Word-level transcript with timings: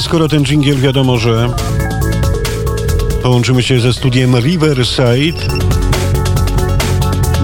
Skoro 0.00 0.28
ten 0.28 0.44
dżingiel 0.44 0.76
wiadomo, 0.76 1.18
że 1.18 1.50
połączymy 3.22 3.62
się 3.62 3.80
ze 3.80 3.92
studiem 3.92 4.36
Riverside. 4.36 5.42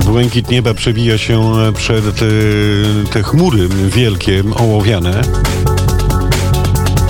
Błękit 0.05 0.51
nieba 0.51 0.75
przebija 0.75 1.19
się 1.19 1.53
przed 1.77 2.05
te, 2.17 2.27
te 3.13 3.23
chmury 3.23 3.69
wielkie, 3.89 4.43
ołowiane 4.57 5.23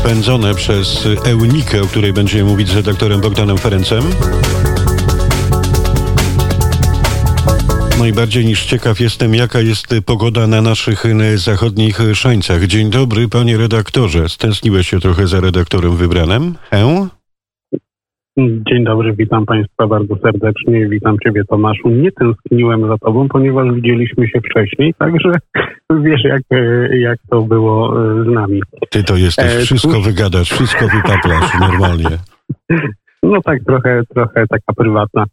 pędzone 0.03 0.55
przez 0.55 1.09
Eunikę, 1.25 1.83
o 1.83 1.87
której 1.87 2.13
będziemy 2.13 2.45
mówić 2.45 2.69
z 2.69 2.75
redaktorem 2.75 3.21
Bogdanem 3.21 3.59
Ferencem. 3.59 4.03
No 7.99 8.07
i 8.07 8.13
bardziej 8.13 8.45
niż 8.45 8.65
ciekaw 8.67 9.01
jestem, 9.01 9.35
jaka 9.35 9.61
jest 9.61 9.95
pogoda 10.07 10.47
na 10.47 10.63
naszych 10.63 11.05
zachodnich 11.35 11.99
szańcach. 12.15 12.67
Dzień 12.67 12.91
dobry, 12.91 13.29
panie 13.29 13.57
redaktorze. 13.57 14.29
Stęskniłeś 14.29 14.89
się 14.89 15.01
trochę 15.01 15.27
za 15.27 15.41
redaktorem 15.41 15.97
wybranym? 15.97 16.55
He? 16.71 17.09
Dzień 18.39 18.85
dobry, 18.85 19.13
witam 19.13 19.47
Państwa 19.47 19.87
bardzo 19.87 20.17
serdecznie. 20.17 20.89
Witam 20.89 21.17
Ciebie, 21.25 21.43
Tomaszu. 21.45 21.89
Nie 21.89 22.13
tęskniłem 22.13 22.89
za 22.89 22.99
Tobą, 22.99 23.29
ponieważ 23.29 23.75
widzieliśmy 23.75 24.29
się 24.29 24.41
wcześniej, 24.51 24.95
także 24.99 25.33
wiesz, 26.05 26.25
jak, 26.25 26.43
jak 26.91 27.19
to 27.31 27.43
było 27.43 27.95
z 28.25 28.27
nami. 28.27 28.63
Ty 28.91 29.05
to 29.05 29.17
jesteś, 29.17 29.65
wszystko 29.65 30.01
wygadasz, 30.01 30.51
wszystko 30.51 30.89
wypaplasz 30.89 31.61
normalnie. 31.61 32.19
No 33.23 33.43
tak, 33.45 33.65
trochę, 33.67 34.03
trochę 34.15 34.47
taka 34.47 34.73
prywatna. 34.77 35.25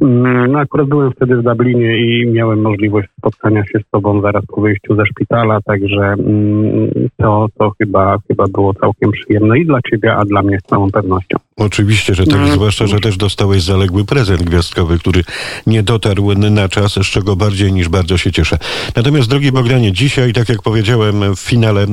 Mm, 0.00 0.52
no 0.52 0.58
akurat 0.58 0.88
byłem 0.88 1.12
wtedy 1.12 1.36
w 1.36 1.42
Dublinie 1.42 1.98
i 1.98 2.26
miałem 2.26 2.60
możliwość 2.60 3.08
spotkania 3.18 3.64
się 3.64 3.78
z 3.78 3.90
tobą 3.90 4.20
zaraz 4.20 4.46
po 4.46 4.60
wyjściu 4.60 4.96
ze 4.96 5.06
szpitala, 5.06 5.60
także 5.60 6.02
mm, 6.02 6.90
to, 7.16 7.46
to 7.58 7.72
chyba, 7.78 8.18
chyba 8.28 8.44
było 8.46 8.74
całkiem 8.74 9.10
przyjemne 9.12 9.58
i 9.58 9.66
dla 9.66 9.78
ciebie, 9.90 10.16
a 10.16 10.24
dla 10.24 10.42
mnie 10.42 10.58
z 10.60 10.68
całą 10.68 10.90
pewnością. 10.90 11.36
Oczywiście, 11.56 12.14
że 12.14 12.26
tak, 12.26 12.40
no, 12.40 12.46
zwłaszcza, 12.46 12.86
że 12.86 13.00
też 13.00 13.16
dostałeś 13.16 13.62
zaległy 13.62 14.04
prezent 14.04 14.42
gwiazdkowy, 14.42 14.98
który 14.98 15.22
nie 15.66 15.82
dotarł 15.82 16.34
na 16.34 16.68
czas, 16.68 16.92
z 16.92 17.06
czego 17.06 17.36
bardziej 17.36 17.72
niż 17.72 17.88
bardzo 17.88 18.18
się 18.18 18.32
cieszę. 18.32 18.58
Natomiast, 18.96 19.30
drogi 19.30 19.52
Bogdanie, 19.52 19.92
dzisiaj, 19.92 20.32
tak 20.32 20.48
jak 20.48 20.62
powiedziałem 20.62 21.36
w 21.36 21.40
finale 21.40 21.82
e, 21.82 21.86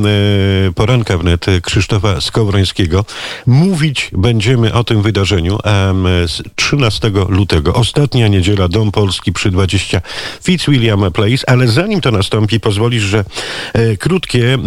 poranka 0.76 1.18
wnet 1.18 1.46
Krzysztofa 1.64 2.22
Skowrońskiego, 2.22 3.06
mówić 3.48 4.12
będziemy 4.18 4.74
o 4.74 4.84
tym 4.84 5.02
wydarzeniu 5.02 5.58
z 6.28 6.44
13 6.56 7.12
lutego. 7.30 7.74
Ostatnia 7.96 8.28
niedziela, 8.28 8.68
Dom 8.68 8.92
Polski 8.92 9.34
przy 9.34 9.52
20 9.52 10.02
Fitzwilliam 10.44 11.12
Place, 11.12 11.50
ale 11.50 11.68
zanim 11.68 12.02
to 12.02 12.12
nastąpi, 12.12 12.60
pozwolisz, 12.60 13.04
że 13.04 13.26
e, 13.74 13.98
krótkie 13.98 14.58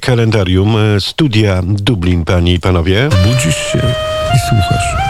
kalendarium 0.00 0.76
e, 0.76 1.00
studia 1.00 1.62
Dublin, 1.64 2.24
panie 2.24 2.54
i 2.54 2.60
panowie. 2.60 3.08
Budzisz 3.24 3.56
się 3.56 3.78
i 4.34 4.38
słuchasz. 4.48 5.07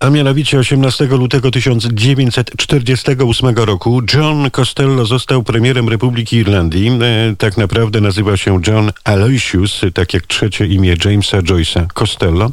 A 0.00 0.10
mianowicie 0.10 0.58
18 0.58 1.04
lutego 1.04 1.50
1948 1.50 3.56
roku 3.56 4.02
John 4.14 4.50
Costello 4.50 5.04
został 5.04 5.42
premierem 5.42 5.88
Republiki 5.88 6.36
Irlandii. 6.36 6.88
E, 6.88 7.34
tak 7.38 7.56
naprawdę 7.56 8.00
nazywa 8.00 8.36
się 8.36 8.60
John 8.66 8.92
Aloysius, 9.04 9.80
tak 9.94 10.14
jak 10.14 10.26
trzecie 10.26 10.66
imię 10.66 10.96
Jamesa 11.04 11.38
Joyce'a 11.38 11.86
Costello. 11.94 12.50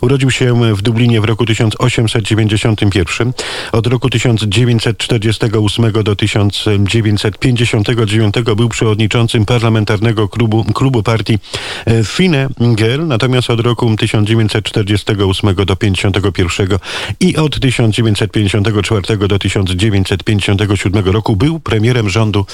Urodził 0.00 0.30
się 0.30 0.74
w 0.74 0.82
Dublinie 0.82 1.20
w 1.20 1.24
roku 1.24 1.46
1891. 1.46 3.32
Od 3.72 3.86
roku 3.86 4.10
1948 4.10 5.92
do 5.92 6.16
1959 6.16 8.34
był 8.56 8.68
przewodniczącym 8.68 9.46
parlamentarnego 9.46 10.28
klubu, 10.28 10.64
klubu 10.64 11.02
partii 11.02 11.38
e, 11.86 12.04
Fine 12.04 12.48
Gael, 12.60 13.06
natomiast 13.06 13.50
od 13.50 13.60
roku 13.60 13.96
1948 13.96 15.54
do 15.54 15.76
50 15.76 16.01
1951 16.10 16.78
i 17.20 17.36
od 17.36 17.60
1954 17.60 19.28
do 19.28 19.38
1957 19.38 21.04
roku 21.04 21.36
był 21.36 21.60
premierem 21.60 22.10
rządu 22.10 22.46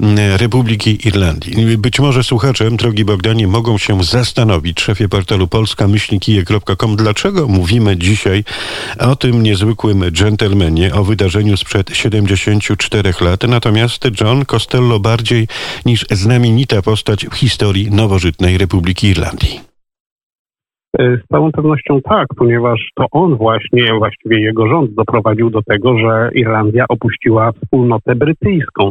mm, 0.00 0.36
Republiki 0.36 1.08
Irlandii. 1.08 1.78
Być 1.78 2.00
może 2.00 2.24
słuchacze, 2.24 2.70
drogi 2.70 3.04
Bogdanie, 3.04 3.48
mogą 3.48 3.78
się 3.78 4.04
zastanowić, 4.04 4.80
szefie 4.80 5.08
portalu 5.08 5.48
polska-kije.com, 5.48 6.96
dlaczego 6.96 7.48
mówimy 7.48 7.96
dzisiaj 7.96 8.44
o 8.98 9.16
tym 9.16 9.42
niezwykłym 9.42 10.04
dżentelmenie, 10.10 10.94
o 10.94 11.04
wydarzeniu 11.04 11.56
sprzed 11.56 11.90
74 11.92 13.14
lat. 13.20 13.42
Natomiast 13.48 14.04
John 14.20 14.44
Costello 14.44 15.00
bardziej 15.00 15.48
niż 15.86 16.06
znamienita 16.10 16.82
postać 16.82 17.26
w 17.26 17.34
historii 17.34 17.90
nowożytnej 17.90 18.58
Republiki 18.58 19.06
Irlandii. 19.06 19.73
E, 20.98 21.16
z 21.16 21.28
całą 21.32 21.52
pewnością 21.52 22.00
tak, 22.00 22.26
ponieważ 22.36 22.80
to 22.94 23.06
on 23.10 23.36
właśnie, 23.36 23.94
właściwie 23.98 24.40
jego 24.40 24.68
rząd 24.68 24.94
doprowadził 24.94 25.50
do 25.50 25.62
tego, 25.62 25.98
że 25.98 26.30
Irlandia 26.34 26.84
opuściła 26.88 27.52
wspólnotę 27.52 28.14
brytyjską. 28.14 28.90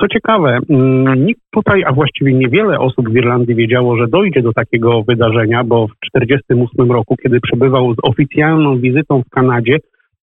Co 0.00 0.08
ciekawe, 0.08 0.58
mm, 0.70 1.26
nikt 1.26 1.40
tutaj, 1.50 1.84
a 1.84 1.92
właściwie 1.92 2.34
niewiele 2.34 2.78
osób 2.78 3.08
w 3.08 3.16
Irlandii 3.16 3.54
wiedziało, 3.54 3.96
że 3.96 4.08
dojdzie 4.08 4.42
do 4.42 4.52
takiego 4.52 5.02
wydarzenia, 5.02 5.64
bo 5.64 5.86
w 5.86 5.90
1948 6.00 6.92
roku, 6.92 7.16
kiedy 7.22 7.40
przebywał 7.40 7.94
z 7.94 7.96
oficjalną 8.02 8.78
wizytą 8.78 9.22
w 9.22 9.30
Kanadzie, 9.30 9.76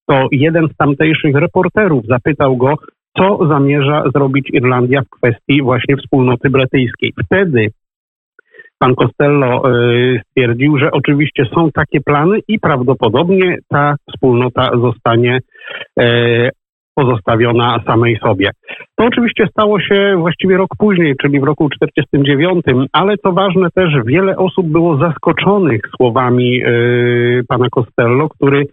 to 0.08 0.28
jeden 0.32 0.68
z 0.68 0.78
tamtejszych 0.78 1.36
reporterów 1.36 2.06
zapytał 2.06 2.58
go, 2.58 2.74
co 3.18 3.48
zamierza 3.48 4.04
zrobić 4.16 4.50
Irlandia 4.54 5.02
w 5.02 5.10
kwestii 5.10 5.62
właśnie 5.62 5.98
wspólnoty 5.98 6.50
brytyjskiej. 6.50 7.14
Wtedy 7.26 7.68
pan 8.80 8.96
Costello 8.96 9.70
y, 9.70 10.22
stwierdził, 10.30 10.78
że 10.78 10.92
oczywiście 10.92 11.46
są 11.54 11.72
takie 11.72 12.02
plany 12.02 12.40
i 12.48 12.60
prawdopodobnie 12.60 13.58
ta 13.70 13.96
wspólnota 14.10 14.72
zostanie 14.82 15.40
y, 16.00 16.50
pozostawiona 16.96 17.80
samej 17.88 18.18
sobie. 18.18 18.50
To 18.96 19.06
oczywiście 19.06 19.48
stało 19.48 19.80
się 19.80 20.16
właściwie 20.18 20.58
rok 20.58 20.70
później, 20.78 21.16
czyli 21.22 21.40
w 21.40 21.44
roku 21.44 21.70
1949, 21.70 22.88
ale 22.94 23.18
co 23.18 23.32
ważne 23.32 23.68
też 23.76 23.90
wiele 24.06 24.38
osób 24.38 24.68
było 24.68 24.98
zaskoczonych 24.98 25.82
słowami 25.98 26.64
y, 26.64 27.44
pana 27.48 27.68
Costello, 27.70 28.30
który 28.30 28.66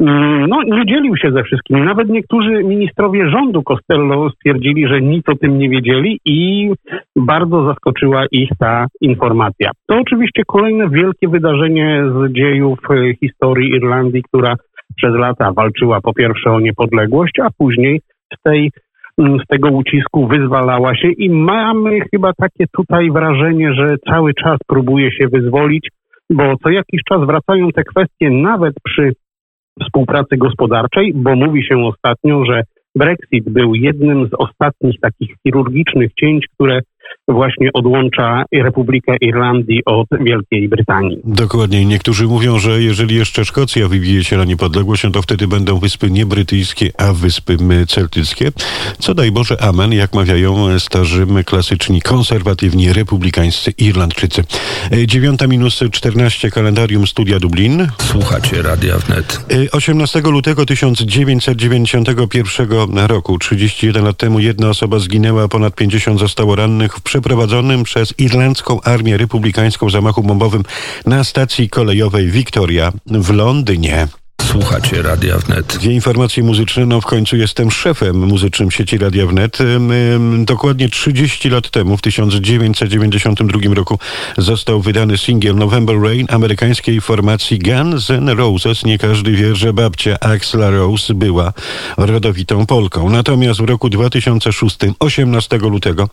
no, 0.00 0.62
nie 0.62 0.86
dzielił 0.86 1.16
się 1.16 1.32
ze 1.32 1.42
wszystkim. 1.42 1.84
Nawet 1.84 2.08
niektórzy 2.08 2.50
ministrowie 2.50 3.30
rządu 3.30 3.62
Costello 3.62 4.30
stwierdzili, 4.30 4.88
że 4.88 5.00
nic 5.00 5.28
o 5.28 5.34
tym 5.34 5.58
nie 5.58 5.68
wiedzieli 5.68 6.20
i 6.24 6.70
bardzo 7.16 7.66
zaskoczyła 7.66 8.24
ich 8.30 8.48
ta 8.58 8.86
informacja. 9.00 9.70
To 9.86 9.98
oczywiście 9.98 10.42
kolejne 10.46 10.88
wielkie 10.88 11.28
wydarzenie 11.28 12.02
z 12.14 12.32
dziejów 12.32 12.78
e, 12.90 13.14
historii 13.14 13.70
Irlandii, 13.70 14.22
która 14.22 14.54
przez 14.96 15.14
lata 15.14 15.52
walczyła 15.52 16.00
po 16.00 16.14
pierwsze 16.14 16.50
o 16.50 16.60
niepodległość, 16.60 17.40
a 17.40 17.48
później 17.58 18.00
z 18.38 18.42
tej 18.42 18.70
mm, 19.18 19.38
z 19.38 19.46
tego 19.46 19.68
ucisku 19.68 20.26
wyzwalała 20.26 20.96
się 20.96 21.08
i 21.08 21.30
mamy 21.30 22.00
chyba 22.10 22.32
takie 22.32 22.64
tutaj 22.76 23.10
wrażenie, 23.10 23.74
że 23.74 23.96
cały 24.10 24.34
czas 24.34 24.58
próbuje 24.66 25.12
się 25.12 25.28
wyzwolić, 25.28 25.88
bo 26.30 26.56
co 26.62 26.70
jakiś 26.70 27.00
czas 27.08 27.26
wracają 27.26 27.70
te 27.70 27.84
kwestie 27.84 28.30
nawet 28.30 28.74
przy 28.84 29.12
współpracy 29.82 30.36
gospodarczej, 30.36 31.12
bo 31.14 31.36
mówi 31.36 31.64
się 31.64 31.76
ostatnio, 31.84 32.44
że 32.44 32.62
Brexit 32.96 33.50
był 33.50 33.74
jednym 33.74 34.28
z 34.28 34.30
ostatnich 34.38 35.00
takich 35.00 35.36
chirurgicznych 35.42 36.14
cięć, 36.14 36.46
które 36.54 36.80
właśnie 37.28 37.72
odłącza 37.72 38.44
Republikę 38.52 39.16
Irlandii 39.20 39.84
od 39.84 40.06
Wielkiej 40.20 40.68
Brytanii. 40.68 41.18
Dokładnie. 41.24 41.84
Niektórzy 41.84 42.26
mówią, 42.26 42.58
że 42.58 42.82
jeżeli 42.82 43.14
jeszcze 43.14 43.44
Szkocja 43.44 43.88
wybije 43.88 44.24
się 44.24 44.36
na 44.36 44.44
niepodległość, 44.44 45.04
no 45.04 45.10
to 45.10 45.22
wtedy 45.22 45.48
będą 45.48 45.78
wyspy 45.78 46.10
nie 46.10 46.26
brytyjskie, 46.26 46.90
a 46.98 47.12
wyspy 47.12 47.56
celtyckie. 47.88 48.52
Co 48.98 49.14
daj 49.14 49.32
Boże, 49.32 49.62
amen, 49.62 49.92
jak 49.92 50.14
mawiają 50.14 50.78
starzy, 50.78 51.26
klasyczni, 51.46 52.02
konserwatywni, 52.02 52.92
republikańscy 52.92 53.70
Irlandczycy. 53.70 54.44
9 55.06 55.40
minus 55.48 55.80
14 55.92 56.50
kalendarium 56.50 57.06
Studia 57.06 57.40
Dublin. 57.40 57.86
Słuchacie 57.98 58.62
Radia 58.62 58.98
Wnet. 58.98 59.40
18 59.72 60.20
lutego 60.20 60.66
1991 60.66 63.06
roku, 63.06 63.38
31 63.38 64.04
lat 64.04 64.16
temu, 64.16 64.40
jedna 64.40 64.68
osoba 64.68 64.98
zginęła, 64.98 65.48
ponad 65.48 65.74
50 65.74 66.20
zostało 66.20 66.56
rannych 66.56 66.94
w 66.94 67.00
przeprowadzonym 67.16 67.84
przez 67.84 68.14
Irlandzką 68.18 68.80
Armię 68.80 69.16
Republikańską 69.16 69.90
zamachu 69.90 70.22
bombowym 70.22 70.64
na 71.06 71.24
stacji 71.24 71.70
kolejowej 71.70 72.30
Victoria 72.30 72.92
w 73.06 73.30
Londynie. 73.30 74.08
Słuchacie 74.60 75.02
Radia 75.02 75.38
Wnet. 75.38 75.66
Dwie 75.66 75.92
informacje 75.92 76.42
muzyczne. 76.42 76.86
No 76.86 77.00
w 77.00 77.04
końcu 77.04 77.36
jestem 77.36 77.70
szefem 77.70 78.16
muzycznym 78.16 78.70
sieci 78.70 78.98
Radia 78.98 79.26
Wnet. 79.26 79.58
Dokładnie 80.38 80.88
30 80.88 81.50
lat 81.50 81.70
temu, 81.70 81.96
w 81.96 82.02
1992 82.02 83.74
roku, 83.74 83.98
został 84.38 84.80
wydany 84.80 85.18
singiel 85.18 85.56
November 85.56 86.00
Rain 86.02 86.26
amerykańskiej 86.30 87.00
formacji 87.00 87.58
Guns 87.58 88.10
N' 88.10 88.28
Roses. 88.28 88.84
Nie 88.84 88.98
każdy 88.98 89.32
wie, 89.32 89.56
że 89.56 89.72
babcia 89.72 90.20
Axla 90.20 90.70
Rose 90.70 91.14
była 91.14 91.52
rodowitą 91.96 92.66
Polką. 92.66 93.10
Natomiast 93.10 93.60
w 93.60 93.64
roku 93.64 93.90
2006, 93.90 94.76
18 94.98 95.56
lutego, 95.58 96.08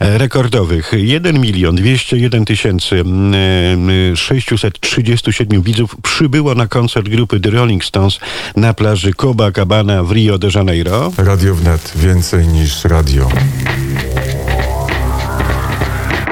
e, 0.00 0.18
rekordowych 0.18 0.92
1 0.96 1.40
milion 1.40 1.76
201 1.76 2.44
tysięcy 2.44 3.00
mm, 3.00 3.90
e, 4.12 4.16
637 4.16 5.62
widzów 5.62 5.96
przybyło 6.02 6.54
na 6.54 6.66
koncert 6.66 7.08
grupy 7.08 7.40
The 7.40 7.50
Rolling 7.50 7.83
Stones 7.84 8.18
na 8.56 8.74
plaży 8.74 9.12
Copacabana 9.12 10.04
w 10.04 10.12
Rio 10.12 10.38
de 10.38 10.48
Janeiro. 10.54 11.12
Radio 11.16 11.54
Wnet. 11.54 11.92
Więcej 11.96 12.48
niż 12.48 12.84
radio. 12.84 13.28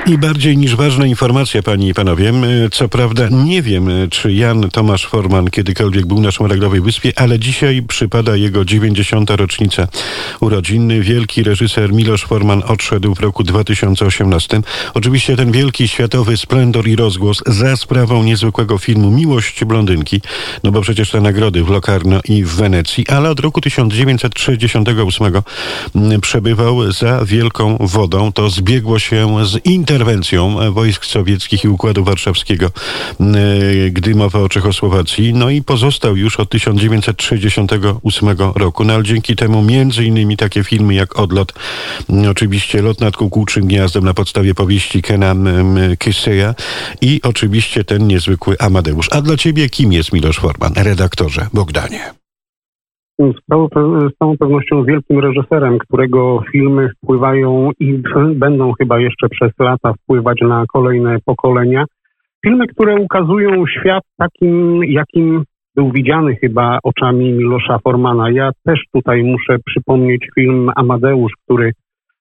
I 0.06 0.19
bardziej 0.19 0.56
niż 0.56 0.76
ważna 0.76 1.06
informacja, 1.06 1.62
panie 1.62 1.88
i 1.88 1.94
panowie. 1.94 2.32
Co 2.72 2.88
prawda 2.88 3.28
nie 3.31 3.62
wiem, 3.62 3.88
czy 4.10 4.32
Jan 4.32 4.70
Tomasz 4.70 5.06
Forman 5.06 5.50
kiedykolwiek 5.50 6.06
był 6.06 6.20
na 6.20 6.31
Szmaragdowej 6.31 6.81
Wyspie, 6.81 7.12
ale 7.16 7.38
dzisiaj 7.38 7.82
przypada 7.82 8.37
jego 8.37 8.64
90. 8.64 9.31
rocznica 9.31 9.88
urodziny. 10.40 11.00
Wielki 11.00 11.43
reżyser 11.43 11.93
Milosz 11.93 12.25
Forman 12.25 12.62
odszedł 12.66 13.14
w 13.14 13.20
roku 13.20 13.44
2018. 13.44 14.60
Oczywiście 14.94 15.37
ten 15.37 15.52
wielki 15.52 15.88
światowy 15.88 16.37
splendor 16.37 16.88
i 16.88 16.96
rozgłos 16.96 17.43
za 17.46 17.76
sprawą 17.76 18.22
niezwykłego 18.22 18.78
filmu 18.78 19.10
Miłość 19.10 19.64
Blondynki, 19.64 20.20
no 20.64 20.72
bo 20.72 20.81
przecież 20.81 21.10
te 21.10 21.20
nagrody 21.20 21.64
w 21.64 21.69
Locarno 21.69 22.20
i 22.28 22.44
w 22.44 22.55
Wenecji, 22.55 23.08
ale 23.08 23.31
od 23.31 23.40
roku 23.40 23.60
1968 23.60 25.32
m, 25.94 26.20
przebywał 26.20 26.93
za 26.93 27.25
wielką 27.25 27.76
wodą. 27.81 28.32
To 28.32 28.50
zbiegło 28.50 28.98
się 28.98 29.46
z 29.46 29.66
interwencją 29.92 30.60
e, 30.60 30.70
wojsk 30.70 31.04
sowieckich 31.04 31.64
i 31.64 31.68
Układu 31.68 32.04
Warszawskiego, 32.04 32.66
e, 32.66 32.70
gdy 33.90 34.14
mowa 34.14 34.38
o 34.38 34.48
Czechosłowacji. 34.48 35.34
No 35.34 35.50
i 35.50 35.62
pozostał 35.62 36.16
już 36.16 36.40
od 36.40 36.50
1968 36.50 38.28
roku. 38.54 38.84
No 38.84 38.94
ale 38.94 39.02
dzięki 39.02 39.36
temu 39.36 39.62
między 39.62 40.04
innymi 40.04 40.36
takie 40.36 40.64
filmy 40.64 40.94
jak 40.94 41.18
Odlot, 41.18 41.52
oczywiście 42.30 42.82
Lot 42.82 43.00
nad 43.00 43.16
kukułczym 43.16 43.66
gniazdem 43.66 44.04
na 44.04 44.14
podstawie 44.14 44.54
powieści 44.54 45.02
Kena 45.02 45.34
Kiseya 45.98 46.54
i 47.00 47.20
oczywiście 47.22 47.84
ten 47.84 48.06
niezwykły 48.06 48.58
Amadeusz. 48.58 49.08
A 49.10 49.22
dla 49.22 49.36
ciebie 49.36 49.68
kim 49.68 49.92
jest 49.92 50.12
Milosz 50.12 50.38
Forman, 50.38 50.72
redaktorze 50.76 51.46
Bogdanie? 51.52 52.21
Z 53.18 53.46
całą, 54.18 54.36
pewnością 54.38 54.84
wielkim 54.84 55.18
reżyserem, 55.18 55.78
którego 55.78 56.42
filmy 56.52 56.88
wpływają 56.88 57.70
i 57.80 58.02
będą 58.34 58.72
chyba 58.72 59.00
jeszcze 59.00 59.28
przez 59.28 59.50
lata 59.58 59.92
wpływać 59.92 60.40
na 60.40 60.64
kolejne 60.72 61.18
pokolenia. 61.24 61.84
Filmy, 62.46 62.66
które 62.66 62.96
ukazują 62.96 63.66
świat 63.66 64.02
takim, 64.18 64.84
jakim 64.84 65.44
był 65.76 65.92
widziany 65.92 66.36
chyba 66.36 66.78
oczami 66.82 67.32
Milosza 67.32 67.78
Formana. 67.78 68.30
Ja 68.30 68.50
też 68.64 68.80
tutaj 68.94 69.22
muszę 69.22 69.58
przypomnieć 69.66 70.28
film 70.34 70.70
Amadeusz, 70.76 71.32
który 71.44 71.72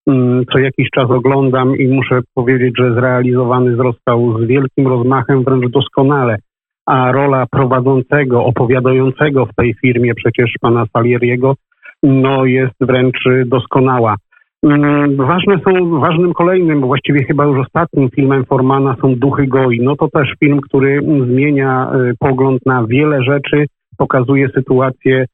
mm, 0.07 0.45
co 0.51 0.59
jakiś 0.59 0.89
czas 0.89 1.09
oglądam 1.09 1.75
i 1.75 1.88
muszę 1.88 2.19
powiedzieć, 2.33 2.73
że 2.77 2.93
zrealizowany 2.93 3.75
został 3.75 4.43
z 4.43 4.47
wielkim 4.47 4.88
rozmachem, 4.88 5.43
wręcz 5.43 5.71
doskonale 5.71 6.38
a 6.86 7.12
rola 7.12 7.45
prowadzącego, 7.51 8.45
opowiadającego 8.45 9.45
w 9.45 9.56
tej 9.56 9.74
firmie 9.74 10.13
przecież 10.16 10.54
pana 10.62 10.86
Salieriego, 10.94 11.56
no 12.04 12.45
jest 12.45 12.75
wręcz 12.81 13.24
doskonała. 13.45 14.16
Mm, 14.63 15.16
Ważne 15.16 15.60
są, 15.60 16.00
ważnym 16.00 16.33
kolejnym, 16.33 16.81
właściwie 16.81 17.24
chyba 17.24 17.45
już 17.45 17.60
ostatnim 17.60 18.10
filmem 18.10 18.45
Formana 18.45 18.95
są 19.01 19.16
Duchy 19.16 19.48
Goi. 19.48 19.80
No 19.81 19.95
to 19.95 20.07
też 20.07 20.33
film, 20.39 20.62
który 20.62 21.01
zmienia 21.25 21.92
y, 21.95 22.13
pogląd 22.19 22.66
na 22.66 22.86
wiele 22.88 23.24
rzeczy, 23.24 23.66
pokazuje 23.98 24.50
sytuacje, 24.50 25.25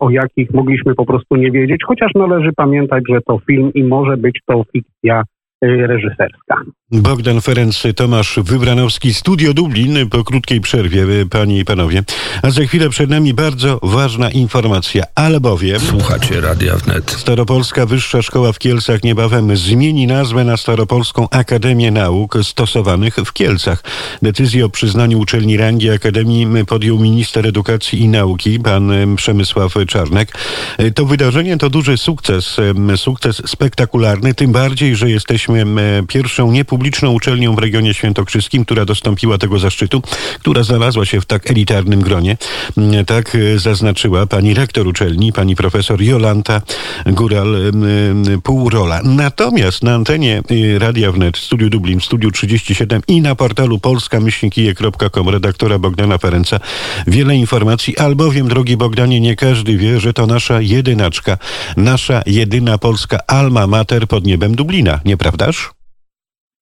o 0.00 0.10
jakich 0.10 0.50
mogliśmy 0.54 0.94
po 0.94 1.06
prostu 1.06 1.36
nie 1.36 1.50
wiedzieć, 1.50 1.80
chociaż 1.86 2.10
należy 2.14 2.52
pamiętać, 2.56 3.04
że 3.08 3.20
to 3.20 3.38
film 3.46 3.70
i 3.74 3.84
może 3.84 4.16
być 4.16 4.40
to 4.46 4.64
fikcja 4.72 5.22
y, 5.64 5.86
reżyserska. 5.86 6.60
Bogdan 7.02 7.40
Ferenc, 7.40 7.82
Tomasz 7.96 8.38
Wybranowski, 8.42 9.14
Studio 9.14 9.54
Dublin 9.54 10.10
po 10.10 10.24
krótkiej 10.24 10.60
przerwie, 10.60 11.02
y, 11.02 11.26
panie 11.26 11.58
i 11.58 11.64
panowie. 11.64 12.02
A 12.42 12.50
za 12.50 12.62
chwilę 12.62 12.90
przed 12.90 13.10
nami 13.10 13.34
bardzo 13.34 13.80
ważna 13.82 14.30
informacja, 14.30 15.04
albowiem 15.14 15.80
Słuchacie 15.80 16.40
Radia 16.40 16.76
Wnet. 16.76 17.10
Staropolska 17.10 17.86
Wyższa 17.86 18.22
Szkoła 18.22 18.52
w 18.52 18.58
Kielcach 18.58 19.02
niebawem 19.02 19.56
zmieni 19.56 20.06
nazwę 20.06 20.44
na 20.44 20.56
Staropolską 20.56 21.28
Akademię 21.30 21.90
Nauk 21.90 22.38
Stosowanych 22.42 23.16
w 23.16 23.32
Kielcach. 23.32 23.82
Decyzję 24.22 24.64
o 24.64 24.68
przyznaniu 24.68 25.18
uczelni 25.20 25.56
rangi 25.56 25.90
Akademii 25.90 26.46
podjął 26.66 26.98
minister 26.98 27.46
edukacji 27.46 28.00
i 28.00 28.08
nauki, 28.08 28.60
pan 28.60 28.90
em, 28.90 29.16
Przemysław 29.16 29.74
Czarnek. 29.88 30.38
E, 30.78 30.90
To 30.90 31.06
wydarzenie 31.06 31.58
to 31.58 31.70
duży 31.70 31.98
sukces, 31.98 32.56
sukces 32.96 33.42
spektakularny, 33.46 34.34
tym 34.34 34.52
bardziej, 34.52 34.96
że 34.96 35.10
jesteśmy 35.10 35.64
pierwszą 36.08 36.52
niepubliczną 36.52 36.83
uczelnią 37.10 37.54
w 37.54 37.58
regionie 37.58 37.94
świętokrzyskim, 37.94 38.64
która 38.64 38.84
dostąpiła 38.84 39.38
tego 39.38 39.58
zaszczytu, 39.58 40.02
która 40.40 40.62
znalazła 40.62 41.04
się 41.04 41.20
w 41.20 41.26
tak 41.26 41.50
elitarnym 41.50 42.00
gronie. 42.00 42.36
Mm, 42.78 43.04
Tak 43.04 43.34
e, 43.34 43.58
zaznaczyła 43.58 44.26
pani 44.26 44.54
rektor 44.54 44.86
uczelni, 44.86 45.32
pani 45.32 45.56
profesor 45.56 46.02
Jolanta 46.02 46.62
Góral-Półrola. 47.06 49.00
Natomiast 49.04 49.82
na 49.82 49.94
antenie 49.94 50.42
y, 50.50 50.78
Radia 50.78 51.12
Wnet, 51.12 51.36
Studiu 51.36 51.70
Dublin, 51.70 52.00
Studiu 52.00 52.30
37 52.30 53.02
i 53.08 53.20
na 53.22 53.34
portalu 53.34 53.78
polskamyślnikije.com 53.78 55.28
redaktora 55.28 55.78
Bogdana 55.78 56.18
Ferenca 56.18 56.60
wiele 57.06 57.36
informacji, 57.36 57.98
albowiem, 57.98 58.48
drogi 58.48 58.76
Bogdanie, 58.76 59.20
nie 59.20 59.36
każdy 59.36 59.76
wie, 59.76 60.00
że 60.00 60.12
to 60.12 60.26
nasza 60.26 60.60
jedynaczka, 60.60 61.38
nasza 61.76 62.22
jedyna 62.26 62.78
polska 62.78 63.18
alma 63.26 63.66
mater 63.66 64.08
pod 64.08 64.26
niebem 64.26 64.54
Dublina, 64.54 65.00
nieprawdaż? 65.04 65.83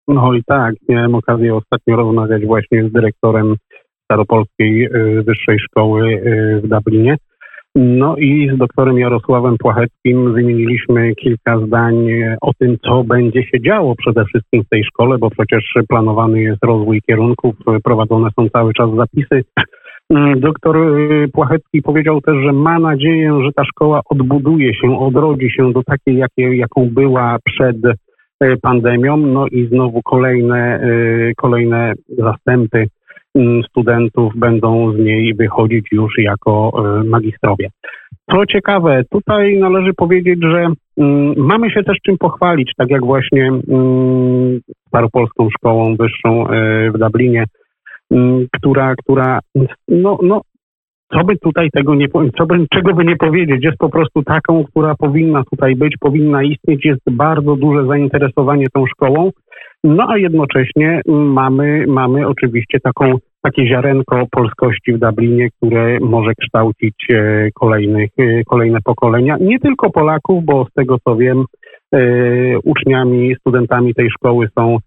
No 0.08 0.34
i 0.34 0.43
tak, 0.46 0.75
miałem 0.88 1.14
okazję 1.14 1.54
ostatnio 1.54 1.96
rozmawiać 1.96 2.46
właśnie 2.46 2.88
z 2.88 2.93
dyrektorem 2.93 3.56
Staropolskiej 4.04 4.84
y, 4.84 5.22
Wyższej 5.22 5.58
Szkoły 5.58 6.08
y, 6.08 6.60
w 6.64 6.69
Dublinie. 6.69 7.16
No 7.75 8.16
i 8.16 8.50
z 8.54 8.58
doktorem 8.58 8.99
Jarosławem 8.99 9.56
Płacheckim 9.58 10.32
wymieniliśmy 10.32 11.14
kilka 11.14 11.58
zdań 11.66 12.10
y, 12.10 12.37
o 12.40 12.50
tym, 12.58 12.76
co 12.84 13.04
będzie 13.04 13.43
się 13.43 13.60
działo 13.60 13.94
przede 13.96 14.25
wszystkim 14.25 14.64
w 14.64 14.69
tej 14.69 14.84
szkole, 14.84 15.19
bo 15.19 15.31
przecież 15.31 15.75
planowany 15.88 16.43
jest 16.43 16.64
rozwój 16.64 17.02
kierunków, 17.02 17.54
prowadzone 17.84 18.28
są 18.38 18.49
cały 18.49 18.72
czas 18.75 18.90
zapisy. 18.96 19.44
Doktor 20.37 20.76
Płachecki 21.32 21.82
powiedział 21.82 22.20
też, 22.20 22.34
że 22.44 22.52
ma 22.52 22.78
nadzieję, 22.78 23.40
że 23.44 23.52
ta 23.52 23.64
szkoła 23.64 24.00
odbuduje 24.10 24.75
się, 24.75 24.99
odrodzi 24.99 25.50
się 25.50 25.72
do 25.72 25.82
takiej, 25.82 26.22
jaką 26.37 26.88
była 26.90 27.38
przed 27.44 27.76
pandemią, 28.62 29.17
no 29.17 29.47
i 29.47 29.67
znowu 29.67 30.03
kolejne, 30.03 30.81
y, 30.85 31.33
kolejne 31.37 31.93
zastępy 32.19 32.87
mm, 33.35 33.62
studentów 33.62 34.33
będą 34.37 34.93
z 34.93 34.99
niej 34.99 35.35
wychodzić 35.35 35.87
już 35.93 36.19
jako 36.19 36.73
y, 37.00 37.05
magistrowie. 37.05 37.69
Co 38.31 38.47
ciekawe, 38.47 39.02
tutaj 39.11 39.59
należy 39.59 39.95
powiedzieć, 39.95 40.38
że 40.43 40.66
mm, 40.97 41.35
mamy 41.37 41.71
się 41.71 41.83
też 41.83 41.97
czym 42.07 42.19
pochwalić, 42.19 42.73
tak 42.76 42.90
jak 42.90 43.05
właśnie 43.05 43.49
mm, 43.49 44.61
Staropolską 44.88 45.49
Szkołą 45.50 45.97
Wyższą 45.97 46.45
w 46.95 46.99
Dublinie, 46.99 47.45
która, 48.52 48.95
która 48.97 49.38
no, 49.88 50.19
no, 50.23 50.40
co 51.12 51.25
by 51.25 51.37
tutaj 51.37 51.71
tego 51.71 51.95
nie, 51.95 52.07
co 52.38 52.47
by, 52.47 52.66
czego 52.75 52.95
by 52.95 53.04
nie 53.04 53.16
powiedzieć, 53.16 53.64
jest 53.64 53.78
po 53.78 53.88
prostu 53.88 54.23
taką, 54.23 54.64
która 54.64 54.95
powinna 54.95 55.42
tutaj 55.50 55.76
być, 55.76 55.95
powinna 56.00 56.42
istnieć, 56.42 56.85
jest 56.85 57.00
bardzo 57.11 57.57
duże 57.57 57.87
zainteresowanie 57.87 58.66
tą 58.75 58.87
szkołą, 58.87 59.31
no 59.85 60.07
a 60.09 60.19
jednocześnie 60.19 61.00
mamy, 61.09 61.85
mamy 61.88 62.28
oczywiście 62.28 62.81
taką, 62.81 63.14
takie 63.42 63.66
ziarenko 63.66 64.26
polskości 64.31 64.92
w 64.92 64.99
Dublinie, 64.99 65.49
które 65.50 65.99
może 66.00 66.35
kształcić 66.35 66.95
e, 67.11 67.49
kolejnych, 67.54 68.11
e, 68.19 68.45
kolejne 68.45 68.78
pokolenia, 68.85 69.37
nie 69.40 69.59
tylko 69.59 69.90
Polaków, 69.90 70.45
bo 70.45 70.64
z 70.64 70.73
tego 70.75 70.97
co 71.04 71.16
wiem, 71.16 71.45
e, 71.95 72.59
uczniami, 72.59 73.35
studentami 73.40 73.95
tej 73.95 74.11
szkoły 74.11 74.49
są 74.59 74.78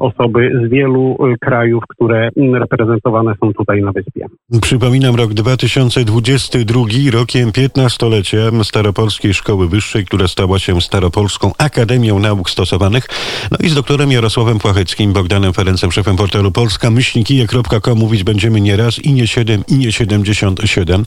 osoby 0.00 0.50
z 0.66 0.70
wielu 0.70 1.16
e, 1.20 1.36
krajów, 1.40 1.84
które 1.88 2.30
mm, 2.36 2.54
reprezentowane 2.54 3.34
są 3.40 3.52
tutaj 3.52 3.82
na 3.82 3.92
wyspie. 3.92 4.26
Przypominam 4.62 5.16
rok 5.16 5.34
2022, 5.34 6.80
rokiem 7.12 7.50
15-lecia 7.50 8.64
Staropolskiej 8.64 9.34
Szkoły 9.34 9.68
Wyższej, 9.68 10.04
która 10.04 10.28
stała 10.28 10.58
się 10.58 10.80
Staropolską 10.80 11.52
Akademią 11.58 12.18
Nauk 12.18 12.50
Stosowanych. 12.50 13.06
No 13.50 13.58
i 13.60 13.68
z 13.68 13.74
doktorem 13.74 14.12
Jarosławem 14.12 14.58
Płacheckim, 14.58 15.12
Bogdanem 15.12 15.52
Ferencem, 15.52 15.92
szefem 15.92 16.16
portalu 16.16 16.52
polska 16.52 16.90
myślnikije.com 16.90 17.98
mówić 17.98 18.24
będziemy 18.24 18.60
nie 18.60 18.76
raz 18.76 18.98
i 18.98 19.12
nie 19.12 19.26
7 19.26 19.62
i 19.68 19.78
nie 19.78 19.92
77 19.92 21.04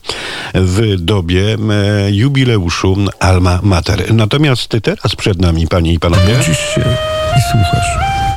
w 0.54 0.96
dobie 1.02 1.44
e, 1.44 2.12
jubileuszu 2.12 2.96
Alma 3.20 3.60
Mater. 3.64 4.14
Natomiast 4.14 4.70
teraz 4.82 5.16
przed 5.16 5.42
nami, 5.42 5.68
panie 5.68 5.94
i 5.94 6.00
panowie... 6.00 6.36
Budzisz 6.38 6.60
się 6.60 6.82
i 7.38 7.42
słuchasz. 7.52 8.29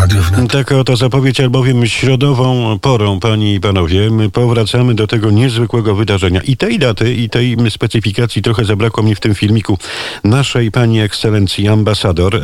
Radio 0.00 0.22
wnet. 0.22 0.52
Taka 0.52 0.78
oto 0.78 0.96
zapowiedź, 0.96 1.40
albowiem 1.40 1.86
środową 1.86 2.78
porą, 2.78 3.20
panie 3.20 3.54
i 3.54 3.60
panowie, 3.60 4.10
my 4.10 4.30
powracamy 4.30 4.94
do 4.94 5.06
tego 5.06 5.30
niezwykłego 5.30 5.94
wydarzenia. 5.94 6.40
I 6.40 6.56
tej 6.56 6.78
daty, 6.78 7.14
i 7.14 7.30
tej 7.30 7.56
specyfikacji 7.70 8.42
trochę 8.42 8.64
zabrakło 8.64 9.02
mi 9.02 9.14
w 9.14 9.20
tym 9.20 9.34
filmiku 9.34 9.78
naszej 10.24 10.70
pani 10.70 11.00
ekscelencji 11.00 11.68
ambasador 11.68 12.42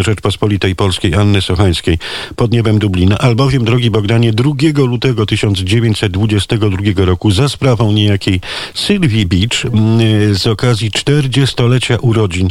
Rzeczpospolitej 0.00 0.76
Polskiej 0.76 1.14
Anny 1.14 1.40
Sochańskiej 1.42 1.98
pod 2.36 2.52
niebem 2.52 2.78
Dublina, 2.78 3.18
albowiem, 3.18 3.64
drogi 3.64 3.90
Bogdanie, 3.90 4.32
2 4.32 4.52
lutego 4.76 5.26
1922 5.26 7.04
roku 7.04 7.30
za 7.30 7.48
sprawą 7.48 7.92
niejakiej 7.92 8.40
Sylwii 8.74 9.26
Beach 9.26 9.64
m, 9.64 9.98
z 10.34 10.46
okazji 10.46 10.90
40-lecia 10.90 11.98
urodzin 12.00 12.48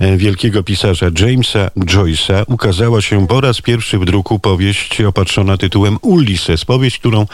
e, 0.00 0.16
wielkiego 0.16 0.62
pisarza 0.62 1.06
Jamesa 1.20 1.70
Joyce'a 1.76 2.44
ukazała 2.46 3.02
się 3.02 3.26
po 3.26 3.40
raz 3.40 3.60
pierwszy 3.60 3.83
w 3.92 4.04
druku 4.04 4.38
powieść 4.38 5.00
opatrzona 5.00 5.56
tytułem 5.56 5.98
Ulysses. 6.02 6.64
Powieść, 6.64 6.98
którą 6.98 7.26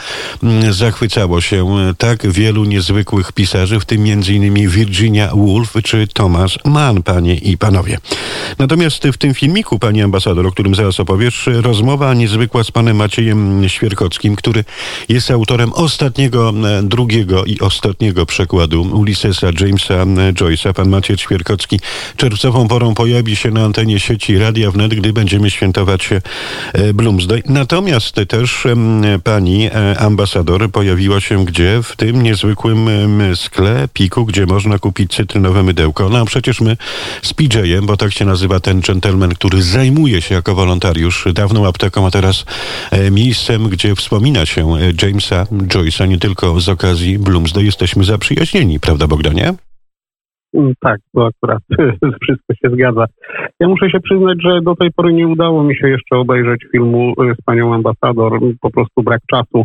mm, 0.43 0.73
zachwycało 0.73 1.41
się 1.41 1.65
e, 1.65 1.93
tak 1.97 2.31
wielu 2.31 2.65
niezwykłych 2.65 3.31
pisarzy, 3.31 3.79
w 3.79 3.85
tym 3.85 4.01
m.in. 4.05 4.69
Virginia 4.69 5.29
Woolf 5.35 5.73
czy 5.83 6.07
Thomas 6.07 6.57
Mann, 6.65 7.03
panie 7.03 7.35
i 7.35 7.57
panowie. 7.57 7.97
Natomiast 8.59 9.03
w 9.03 9.17
tym 9.17 9.33
filmiku, 9.33 9.79
pani 9.79 10.01
ambasador, 10.01 10.47
o 10.47 10.51
którym 10.51 10.75
zaraz 10.75 10.99
opowiesz, 10.99 11.49
rozmowa 11.53 12.13
niezwykła 12.13 12.63
z 12.63 12.71
panem 12.71 12.97
Maciejem 12.97 13.69
Świerkockim, 13.69 14.35
który 14.35 14.63
jest 15.09 15.31
autorem 15.31 15.73
ostatniego, 15.73 16.53
e, 16.79 16.83
drugiego 16.83 17.45
i 17.45 17.59
ostatniego 17.59 18.25
przekładu 18.25 18.81
Ulyssesa 18.81 19.47
Jamesa 19.59 19.93
e, 19.93 20.33
Joyce'a. 20.33 20.73
Pan 20.73 20.89
Maciej 20.89 21.17
Świerkocki 21.17 21.79
czerwcową 22.17 22.67
porą 22.67 22.93
pojawi 22.93 23.35
się 23.35 23.51
na 23.51 23.63
antenie 23.63 23.99
sieci 23.99 24.37
Radia 24.37 24.71
Wnet, 24.71 24.93
gdy 24.93 25.13
będziemy 25.13 25.49
świętować 25.49 26.09
Bloomsday. 26.93 27.43
Natomiast 27.45 28.15
też 28.27 28.67
pani 29.23 29.65
e, 29.65 29.99
ambasador 29.99 30.71
pojawiła 30.71 31.19
się 31.19 31.45
gdzie? 31.45 31.83
W 31.83 31.95
tym 31.95 32.21
niezwykłym 32.21 32.89
sklepiku, 33.35 34.25
gdzie 34.25 34.45
można 34.45 34.79
kupić 34.79 35.15
cytrynowe 35.15 35.63
mydełko. 35.63 36.09
No 36.09 36.17
a 36.17 36.25
przecież 36.25 36.61
my 36.61 36.77
z 37.21 37.33
PJ-em, 37.33 37.85
bo 37.85 37.97
tak 37.97 38.13
się 38.13 38.25
nazywa 38.25 38.59
ten 38.59 38.81
gentleman, 38.81 39.35
który 39.35 39.61
zajmuje 39.61 40.21
się 40.21 40.35
jako 40.35 40.55
wolontariusz 40.55 41.27
dawną 41.33 41.67
apteką, 41.67 42.07
a 42.07 42.11
teraz 42.11 42.45
e, 42.91 43.11
miejscem, 43.11 43.69
gdzie 43.69 43.95
wspomina 43.95 44.45
się 44.45 44.75
e, 44.75 44.79
Jamesa 45.01 45.43
Joyce'a, 45.43 46.07
nie 46.07 46.17
tylko 46.17 46.59
z 46.59 46.69
okazji 46.69 47.19
Bloomsday. 47.19 47.63
Jesteśmy 47.63 48.03
zaprzyjaźnieni, 48.03 48.79
prawda 48.79 49.07
Bogdanie? 49.07 49.53
Mm, 50.53 50.73
Tak, 50.79 50.99
to 51.15 51.25
akurat 51.25 51.63
wszystko 52.21 52.53
się 52.53 52.69
zgadza. 52.75 53.05
Ja 53.59 53.67
muszę 53.67 53.89
się 53.89 53.99
przyznać, 53.99 54.37
że 54.43 54.61
do 54.61 54.75
tej 54.75 54.91
pory 54.91 55.13
nie 55.13 55.27
udało 55.27 55.63
mi 55.63 55.75
się 55.75 55.89
jeszcze 55.89 56.17
obejrzeć 56.17 56.65
filmu 56.71 57.11
y, 57.11 57.35
z 57.41 57.45
panią 57.45 57.73
ambasador, 57.73 58.39
po 58.61 58.69
prostu 58.71 59.03
brak 59.03 59.21
czasu. 59.31 59.63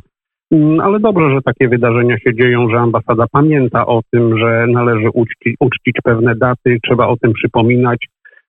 Mm, 0.50 0.80
Ale 0.80 1.00
dobrze, 1.00 1.30
że 1.30 1.42
takie 1.42 1.68
wydarzenia 1.68 2.18
się 2.18 2.34
dzieją, 2.34 2.70
że 2.70 2.78
ambasada 2.78 3.24
pamięta 3.32 3.86
o 3.86 4.00
tym, 4.10 4.38
że 4.38 4.66
należy 4.68 5.08
uczci, 5.14 5.54
uczcić 5.60 5.96
pewne 6.04 6.34
daty, 6.34 6.78
trzeba 6.82 7.06
o 7.06 7.16
tym 7.16 7.32
przypominać. 7.32 8.06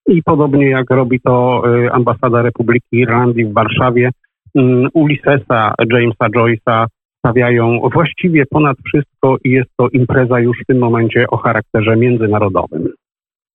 I 0.08 0.24
podobnie 0.24 0.70
jak 0.70 0.90
robi 0.90 1.20
to 1.20 1.64
y, 1.86 1.92
ambasada 1.92 2.42
Republiki 2.42 2.98
Irlandii 2.98 3.46
w 3.46 3.54
Warszawie, 3.54 4.10
mm, 4.56 4.90
Ulyssesa 4.94 5.74
Jamesa 5.92 6.28
Joyce'a 6.36 6.86
stawiają 7.28 7.80
właściwie 7.94 8.46
ponad 8.46 8.78
wszystko 8.86 9.38
i 9.44 9.50
jest 9.50 9.70
to 9.78 9.90
impreza 9.90 10.40
już 10.40 10.58
w 10.64 10.66
tym 10.66 10.78
momencie 10.78 11.28
o 11.28 11.38
charakterze 11.38 11.98
międzynarodowym. 11.98 12.90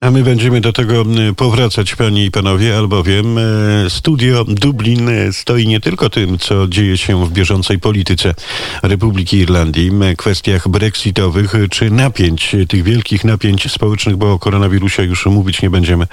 A 0.02 0.10
my 0.10 0.22
będziemy 0.22 0.60
do 0.60 0.72
tego 0.72 1.04
powracać, 1.36 1.94
panie 1.94 2.24
i 2.24 2.30
panowie, 2.30 2.76
albowiem 2.76 3.38
e, 3.38 3.42
studio 3.88 4.44
Dublin 4.44 5.10
stoi 5.32 5.66
nie 5.66 5.80
tylko 5.80 6.10
tym, 6.10 6.38
co 6.38 6.68
dzieje 6.68 6.96
się 6.98 7.26
w 7.26 7.32
bieżącej 7.32 7.78
polityce 7.78 8.34
Republiki 8.82 9.36
Irlandii, 9.36 9.90
kwestiach 10.18 10.68
brexitowych 10.68 11.52
czy 11.70 11.90
napięć, 11.90 12.56
tych 12.68 12.82
wielkich 12.82 13.24
napięć 13.24 13.72
społecznych, 13.72 14.16
bo 14.16 14.32
o 14.32 14.38
koronawirusie 14.38 15.04
już 15.04 15.26
mówić 15.26 15.62
nie 15.62 15.70
będziemy, 15.70 16.06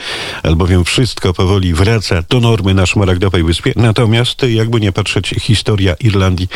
albowiem 0.43 0.85
wszystko 0.85 1.33
powoli 1.33 1.73
wraca 1.73 2.23
do 2.29 2.39
normy 2.39 2.73
na 2.73 2.85
Szmaragdowej 2.85 3.43
Wyspie. 3.43 3.73
Natomiast, 3.75 4.43
jakby 4.49 4.81
nie 4.81 4.91
patrzeć, 4.91 5.35
historia 5.39 5.95
Irlandii 5.99 6.47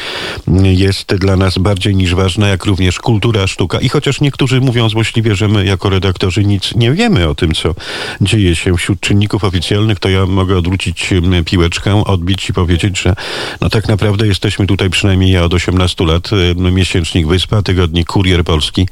jest 0.64 1.16
dla 1.16 1.36
nas 1.36 1.58
bardziej 1.58 1.96
niż 1.96 2.16
ważna, 2.16 2.48
jak 2.48 2.66
również 2.66 3.00
kultura, 3.00 3.48
sztuka. 3.48 3.80
I 3.80 3.90
chociaż 3.90 4.22
niektórzy 4.22 4.62
mówią 4.62 4.90
złośliwie, 4.90 5.36
że 5.36 5.48
my 5.48 5.66
jako 5.66 5.90
redaktorzy 5.90 6.46
nic 6.46 6.76
nie 6.76 6.92
wiemy 6.92 7.23
o 7.30 7.36
tym, 7.36 7.54
co 7.54 7.76
dzieje 8.22 8.56
się 8.56 8.78
wśród 8.78 9.00
czynników 9.00 9.44
oficjalnych, 9.44 10.00
to 10.00 10.10
ja 10.10 10.26
mogę 10.26 10.58
odwrócić 10.58 11.10
piłeczkę, 11.46 12.04
odbić 12.06 12.50
i 12.50 12.54
powiedzieć, 12.54 13.02
że 13.02 13.16
no 13.62 13.70
tak 13.70 13.88
naprawdę 13.88 14.28
jesteśmy 14.28 14.68
tutaj 14.68 14.90
przynajmniej 14.90 15.32
ja 15.32 15.44
od 15.44 15.54
18 15.54 16.06
lat, 16.06 16.30
miesięcznik 16.56 17.28
Wyspa, 17.28 17.62
tygodnik 17.62 18.08
Kurier 18.08 18.44
Polski, 18.44 18.88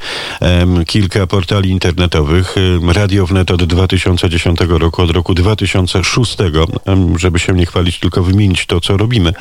kilka 0.88 1.28
portali 1.28 1.70
internetowych, 1.70 2.56
Radio 2.88 3.28
Wnet 3.28 3.52
od 3.52 3.64
2010 3.64 4.60
roku, 4.70 5.02
od 5.02 5.12
roku 5.12 5.34
2006, 5.34 6.38
em, 6.86 7.20
żeby 7.20 7.40
się 7.40 7.54
nie 7.54 7.66
chwalić, 7.66 8.00
tylko 8.00 8.24
wymienić 8.24 8.66
to, 8.66 8.82
co 8.82 8.98
robimy. 8.98 9.34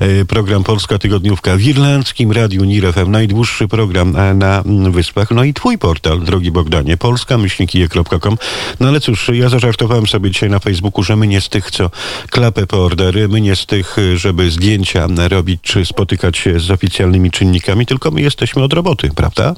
E, 0.00 0.24
Program 0.24 0.64
Polska 0.64 0.98
Tygodniówka 0.98 1.56
w 1.56 1.60
irlandzkim 1.60 2.32
Radiu 2.32 2.64
NIR 2.64 3.08
najdłuższy 3.08 3.68
program 3.68 4.16
e, 4.16 4.34
na 4.34 4.60
mm, 4.60 4.92
Wyspach. 4.92 5.30
No 5.30 5.44
i 5.44 5.54
twój 5.54 5.78
portal, 5.78 6.20
drogi 6.20 6.50
Bogdanie, 6.50 6.96
polska-myślnikije.com. 6.96 8.37
No 8.80 8.88
ale 8.88 9.00
cóż, 9.00 9.30
ja 9.34 9.48
zażartowałem 9.48 10.06
sobie 10.06 10.30
dzisiaj 10.30 10.50
na 10.50 10.58
Facebooku, 10.58 11.02
że 11.02 11.16
my 11.16 11.26
nie 11.26 11.40
z 11.40 11.48
tych, 11.48 11.70
co 11.70 11.90
klapę 12.30 12.66
po 12.66 12.84
ordery, 12.84 13.28
my 13.28 13.40
nie 13.40 13.56
z 13.56 13.66
tych, 13.66 13.98
y, 13.98 14.16
żeby 14.16 14.50
zdjęcia 14.50 15.06
robić, 15.30 15.60
czy 15.62 15.84
spotykać 15.84 16.36
się 16.36 16.58
z 16.58 16.70
oficjalnymi 16.70 17.30
czynnikami, 17.30 17.86
tylko 17.86 18.10
my 18.10 18.20
jesteśmy 18.20 18.62
od 18.62 18.72
roboty, 18.72 19.08
prawda? 19.16 19.54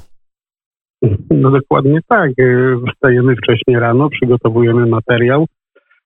No 1.30 1.50
dokładnie 1.50 1.99
tak. 2.08 2.30
Y, 2.38 2.76
Wstajemy 2.94 3.37
wcześniej 3.37 3.80
rano, 3.80 4.10
przygotowujemy 4.10 4.87
materiał, 4.87 5.46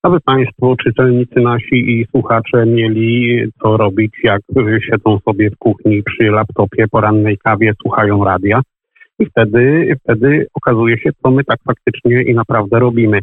aby 0.02 0.20
Państwo, 0.20 0.76
czytelnicy 0.84 1.40
nasi 1.40 1.74
i 1.74 2.06
słuchacze 2.10 2.66
mieli 2.66 3.38
co 3.62 3.76
robić, 3.76 4.12
jak 4.24 4.40
y, 4.58 4.80
siedzą 4.90 5.18
sobie 5.24 5.50
w 5.50 5.58
kuchni 5.58 6.02
przy 6.02 6.30
laptopie, 6.30 6.88
porannej 6.90 7.38
kawie, 7.38 7.72
słuchają 7.82 8.24
radia. 8.24 8.60
I 9.18 9.26
wtedy, 9.26 9.94
wtedy 10.00 10.46
okazuje 10.54 10.98
się, 10.98 11.10
co 11.22 11.30
my 11.30 11.44
tak 11.44 11.58
faktycznie 11.66 12.22
i 12.22 12.34
naprawdę 12.34 12.78
robimy. 12.78 13.20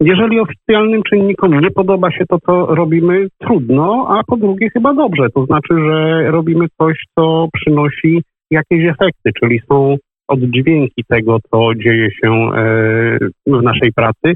Jeżeli 0.00 0.40
oficjalnym 0.40 1.02
czynnikom 1.02 1.60
nie 1.60 1.70
podoba 1.70 2.10
się 2.10 2.24
to, 2.28 2.38
co 2.46 2.66
robimy, 2.66 3.26
trudno, 3.38 4.06
a 4.08 4.24
po 4.26 4.36
drugie 4.36 4.70
chyba 4.70 4.94
dobrze. 4.94 5.26
To 5.34 5.46
znaczy, 5.46 5.74
że 5.74 6.30
robimy 6.30 6.66
coś, 6.80 6.98
co 7.18 7.48
przynosi 7.52 8.22
jakieś 8.50 8.84
efekty, 8.84 9.30
czyli 9.42 9.60
są 9.68 9.96
oddźwięki 10.28 11.04
tego, 11.08 11.38
co 11.50 11.74
dzieje 11.74 12.10
się 12.10 12.30
e, 12.32 13.18
w 13.46 13.62
naszej 13.62 13.92
pracy. 13.92 14.34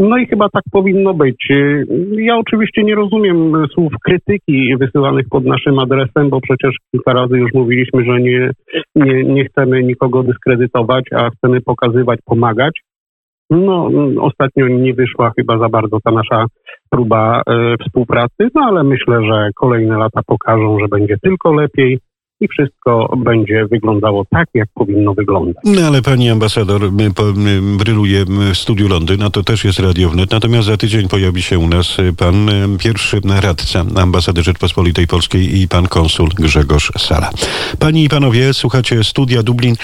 No 0.00 0.18
i 0.18 0.26
chyba 0.26 0.48
tak 0.48 0.62
powinno 0.72 1.14
być. 1.14 1.48
Ja 2.12 2.36
oczywiście 2.36 2.82
nie 2.82 2.94
rozumiem 2.94 3.66
słów 3.74 3.92
krytyki 4.04 4.76
wysyłanych 4.76 5.26
pod 5.30 5.44
naszym 5.44 5.78
adresem, 5.78 6.30
bo 6.30 6.40
przecież 6.40 6.76
kilka 6.92 7.12
razy 7.12 7.38
już 7.38 7.52
mówiliśmy, 7.54 8.04
że 8.04 8.20
nie, 8.20 8.50
nie, 8.94 9.24
nie 9.24 9.44
chcemy 9.44 9.82
nikogo 9.82 10.22
dyskredytować, 10.22 11.04
a 11.12 11.30
chcemy 11.30 11.60
pokazywać, 11.60 12.18
pomagać. 12.24 12.80
No, 13.50 13.90
ostatnio 14.20 14.68
nie 14.68 14.94
wyszła 14.94 15.32
chyba 15.36 15.58
za 15.58 15.68
bardzo 15.68 15.98
ta 16.04 16.10
nasza 16.10 16.44
próba 16.90 17.42
e, 17.46 17.74
współpracy, 17.86 18.48
no 18.54 18.62
ale 18.62 18.84
myślę, 18.84 19.24
że 19.24 19.50
kolejne 19.56 19.98
lata 19.98 20.20
pokażą, 20.26 20.78
że 20.80 20.88
będzie 20.88 21.16
tylko 21.22 21.52
lepiej 21.52 21.98
i 22.40 22.48
wszystko 22.48 23.16
będzie 23.16 23.66
wyglądało 23.70 24.24
tak, 24.30 24.48
jak 24.54 24.68
powinno 24.74 25.14
wyglądać. 25.14 25.64
No 25.64 25.86
ale 25.86 26.02
pani 26.02 26.30
ambasador 26.30 26.92
my, 26.92 27.10
my, 27.36 27.76
bryluje 27.78 28.24
w 28.24 28.56
studiu 28.56 28.88
Londyn, 28.88 29.22
a 29.22 29.30
to 29.30 29.42
też 29.42 29.64
jest 29.64 29.78
Radio 29.78 30.10
Wnet. 30.10 30.30
Natomiast 30.30 30.66
za 30.66 30.76
tydzień 30.76 31.08
pojawi 31.08 31.42
się 31.42 31.58
u 31.58 31.68
nas 31.68 31.98
y, 31.98 32.12
pan 32.12 32.48
y, 32.48 32.78
pierwszy 32.78 33.20
radca 33.40 33.84
ambasady 33.96 34.42
Rzeczpospolitej 34.42 35.06
Polskiej 35.06 35.60
i 35.60 35.68
pan 35.68 35.88
konsul 35.88 36.28
Grzegorz 36.28 36.92
Sala. 36.98 37.30
Panie 37.78 38.04
i 38.04 38.08
panowie, 38.08 38.54
słuchacie 38.54 39.04
Studia 39.04 39.42
Dublin. 39.42 39.74